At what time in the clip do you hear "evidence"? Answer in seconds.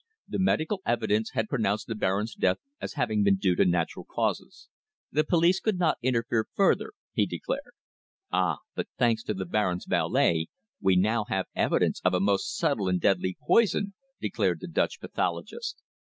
0.83-1.29, 11.55-12.01